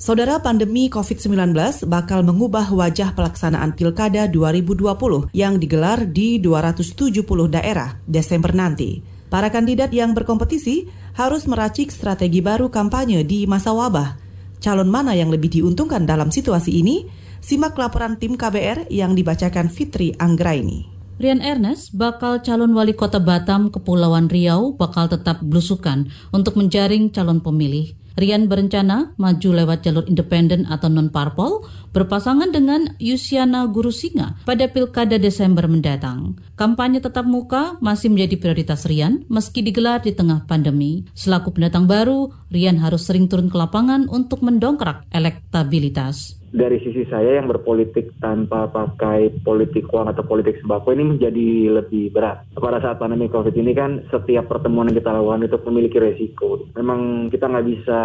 [0.00, 1.52] Saudara pandemi COVID-19
[1.84, 7.20] bakal mengubah wajah pelaksanaan Pilkada 2020 yang digelar di 270
[7.52, 9.04] daerah Desember nanti.
[9.28, 10.88] Para kandidat yang berkompetisi
[11.20, 14.16] harus meracik strategi baru kampanye di masa wabah.
[14.56, 17.04] Calon mana yang lebih diuntungkan dalam situasi ini?
[17.44, 20.88] Simak laporan tim KBR yang dibacakan Fitri Anggraini.
[21.20, 27.44] Rian Ernest, bakal calon wali kota Batam, Kepulauan Riau, bakal tetap belusukan untuk menjaring calon
[27.44, 27.99] pemilih.
[28.18, 35.20] Rian berencana maju lewat jalur independen atau non-parpol berpasangan dengan Yusiana Guru Singa pada Pilkada
[35.20, 36.40] Desember mendatang.
[36.58, 41.06] Kampanye tetap muka masih menjadi prioritas Rian meski digelar di tengah pandemi.
[41.14, 47.38] Selaku pendatang baru, Rian harus sering turun ke lapangan untuk mendongkrak elektabilitas dari sisi saya
[47.38, 51.48] yang berpolitik tanpa pakai politik uang atau politik sembako ini menjadi
[51.80, 52.42] lebih berat.
[52.58, 56.66] Pada saat pandemi COVID ini kan setiap pertemuan yang kita lakukan itu memiliki resiko.
[56.74, 58.00] Memang kita nggak bisa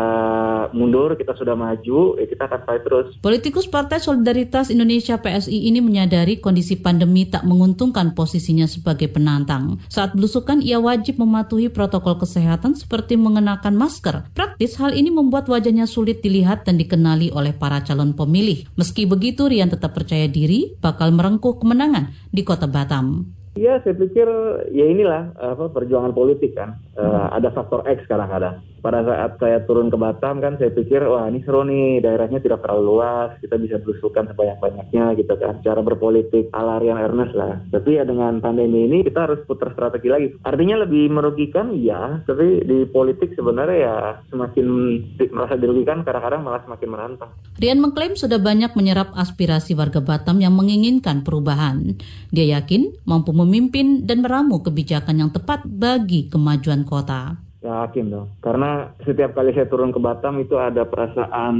[0.78, 3.08] mundur, kita sudah maju, ya kita akan fight terus.
[3.20, 9.82] Politikus Partai Solidaritas Indonesia PSI ini menyadari kondisi pandemi tak menguntungkan posisinya sebagai penantang.
[9.90, 14.30] Saat belusukan, ia wajib mematuhi protokol kesehatan seperti mengenakan masker.
[14.38, 18.68] Praktis, hal ini membuat wajahnya sulit dilihat dan dikenali oleh para calon pemimpin pemilih.
[18.76, 23.32] Meski begitu, Rian tetap percaya diri bakal merengkuh kemenangan di kota Batam.
[23.56, 24.28] Iya, saya pikir
[24.76, 26.76] ya inilah apa perjuangan politik kan.
[26.96, 28.64] Uh, ada faktor X kadang-kadang.
[28.80, 32.62] Pada saat saya turun ke Batam kan saya pikir wah ini seru nih daerahnya tidak
[32.62, 35.60] terlalu luas kita bisa berusukan sebanyak-banyaknya gitu kan.
[35.66, 37.60] Cara berpolitik ala Rian Ernest lah.
[37.74, 40.28] Tapi ya dengan pandemi ini kita harus putar strategi lagi.
[40.46, 43.96] Artinya lebih merugikan ya tapi di politik sebenarnya ya
[44.32, 44.66] semakin
[45.34, 50.56] merasa dirugikan kadang-kadang malah semakin menantang Rian mengklaim sudah banyak menyerap aspirasi warga Batam yang
[50.56, 51.98] menginginkan perubahan.
[52.32, 58.28] Dia yakin mampu memimpin dan meramu kebijakan yang tepat bagi kemajuan kota Yakin dong.
[58.46, 61.58] Karena setiap kali saya turun ke Batam itu ada perasaan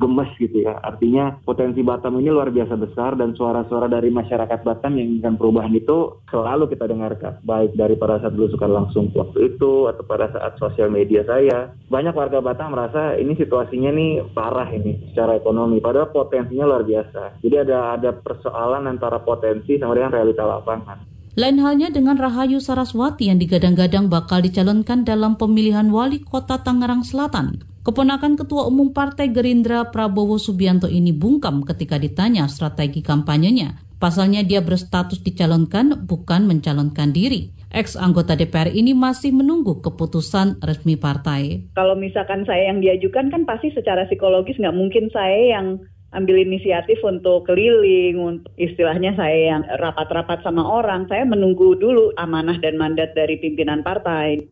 [0.00, 0.80] gemes gitu ya.
[0.80, 5.76] Artinya potensi Batam ini luar biasa besar dan suara-suara dari masyarakat Batam yang ingin perubahan
[5.76, 7.44] itu selalu kita dengarkan.
[7.44, 11.68] Baik dari pada saat belusukan langsung waktu itu atau pada saat sosial media saya.
[11.92, 15.84] Banyak warga Batam merasa ini situasinya nih parah ini secara ekonomi.
[15.84, 17.44] Padahal potensinya luar biasa.
[17.44, 21.11] Jadi ada ada persoalan antara potensi sama dengan realita lapangan.
[21.32, 27.64] Lain halnya dengan Rahayu Saraswati yang digadang-gadang bakal dicalonkan dalam pemilihan wali kota Tangerang Selatan.
[27.88, 33.80] Keponakan Ketua Umum Partai Gerindra Prabowo Subianto ini bungkam ketika ditanya strategi kampanyenya.
[33.96, 37.56] Pasalnya dia berstatus dicalonkan bukan mencalonkan diri.
[37.72, 41.72] Ex anggota DPR ini masih menunggu keputusan resmi partai.
[41.72, 45.80] Kalau misalkan saya yang diajukan kan pasti secara psikologis nggak mungkin saya yang
[46.12, 52.60] ambil inisiatif untuk keliling, untuk istilahnya saya yang rapat-rapat sama orang, saya menunggu dulu amanah
[52.60, 54.44] dan mandat dari pimpinan partai.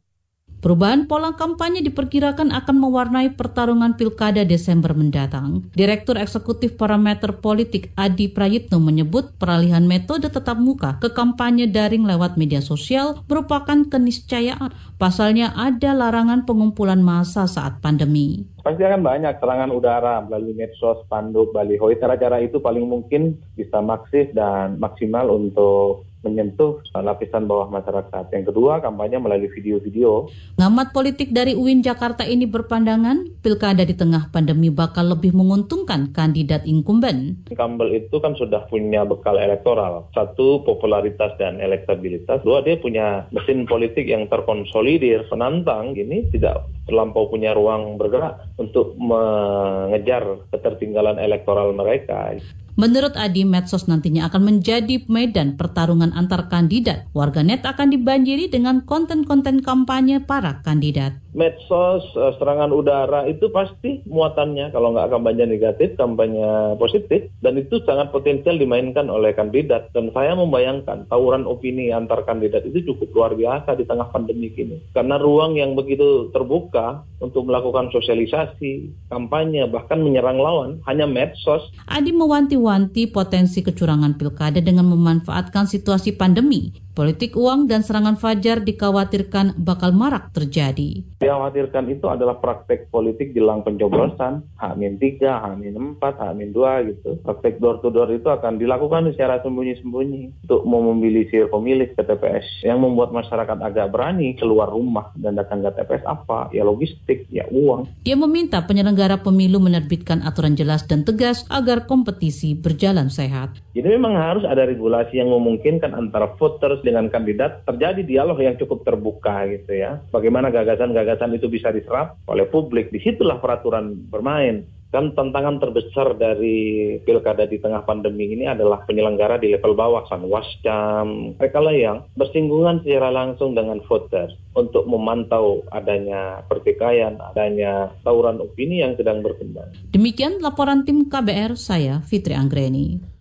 [0.60, 5.64] Perubahan pola kampanye diperkirakan akan mewarnai pertarungan pilkada Desember mendatang.
[5.72, 12.36] Direktur Eksekutif Parameter Politik Adi Prayitno menyebut peralihan metode tetap muka ke kampanye daring lewat
[12.36, 14.68] media sosial merupakan keniscayaan.
[15.00, 18.44] Pasalnya ada larangan pengumpulan massa saat pandemi.
[18.60, 21.88] Pasti akan banyak serangan udara melalui medsos, spanduk, baliho.
[21.96, 28.28] Cara-cara itu paling mungkin bisa maksif dan maksimal untuk menyentuh lapisan bawah masyarakat.
[28.32, 30.28] Yang kedua, kampanye melalui video-video.
[30.60, 36.68] Ngamat politik dari UIN Jakarta ini berpandangan pilkada di tengah pandemi bakal lebih menguntungkan kandidat
[36.68, 37.48] incumbent.
[37.48, 40.08] Incumbent itu kan sudah punya bekal elektoral.
[40.12, 42.44] Satu, popularitas dan elektabilitas.
[42.44, 45.24] Dua, dia punya mesin politik yang terkonsolidir.
[45.32, 52.34] Penantang ini tidak terlampau punya ruang bergerak untuk mengejar ketertinggalan elektoral mereka.
[52.80, 57.08] Menurut Adi, medsos nantinya akan menjadi medan pertarungan antar kandidat.
[57.16, 64.74] Warganet akan dibanjiri dengan konten-konten kampanye para kandidat medsos, eh, serangan udara itu pasti muatannya
[64.74, 70.34] kalau nggak kampanye negatif, kampanye positif dan itu sangat potensial dimainkan oleh kandidat dan saya
[70.34, 75.54] membayangkan tawuran opini antar kandidat itu cukup luar biasa di tengah pandemi ini karena ruang
[75.54, 81.68] yang begitu terbuka untuk melakukan sosialisasi, kampanye bahkan menyerang lawan hanya medsos.
[81.84, 89.54] Adi mewanti-wanti potensi kecurangan pilkada dengan memanfaatkan situasi pandemi Politik uang dan serangan fajar dikhawatirkan
[89.62, 91.06] bakal marak terjadi.
[91.22, 96.58] Dikhawatirkan itu adalah praktek politik jelang pencoblosan, H-3, H-4, H-2
[96.90, 97.10] gitu.
[97.22, 102.66] Praktek door to door itu akan dilakukan secara sembunyi-sembunyi untuk memobilisir pemilih ke TPS.
[102.66, 106.50] Yang membuat masyarakat agak berani keluar rumah dan datang ke TPS apa?
[106.50, 107.86] Ya logistik, ya uang.
[108.02, 113.54] Dia meminta penyelenggara pemilu menerbitkan aturan jelas dan tegas agar kompetisi berjalan sehat.
[113.78, 118.56] Jadi memang harus ada regulasi yang memungkinkan antara voters host dengan kandidat terjadi dialog yang
[118.56, 120.00] cukup terbuka gitu ya.
[120.08, 122.88] Bagaimana gagasan-gagasan itu bisa diserap oleh publik.
[122.88, 124.64] Di situlah peraturan bermain.
[124.90, 130.18] Kan tantangan terbesar dari pilkada di tengah pandemi ini adalah penyelenggara di level bawah, kan
[130.26, 138.42] wascam, mereka lah yang bersinggungan secara langsung dengan voters untuk memantau adanya pertikaian, adanya tawuran
[138.42, 139.70] opini yang sedang berkembang.
[139.94, 143.19] Demikian laporan tim KBR saya, Fitri Anggreni.